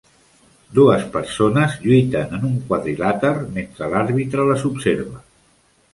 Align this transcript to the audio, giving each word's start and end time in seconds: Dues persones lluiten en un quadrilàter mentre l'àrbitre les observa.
Dues 0.77 1.03
persones 1.15 1.75
lluiten 1.83 2.33
en 2.37 2.47
un 2.49 2.57
quadrilàter 2.71 3.33
mentre 3.59 3.91
l'àrbitre 3.93 4.51
les 4.53 4.67
observa. 4.75 5.25